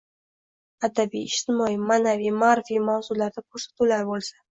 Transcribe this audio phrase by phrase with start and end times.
[0.87, 4.43] Adabiy, ijtimoiy, ma’naviy-ma’rifiy mavzularda ko’rsatuvlar bo’lsa.